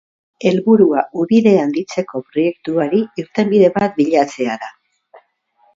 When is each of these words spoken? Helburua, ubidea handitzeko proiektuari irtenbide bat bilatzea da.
Helburua, 0.51 1.03
ubidea 1.23 1.59
handitzeko 1.65 2.23
proiektuari 2.31 3.03
irtenbide 3.25 3.71
bat 3.79 3.97
bilatzea 4.03 4.59
da. 4.67 4.77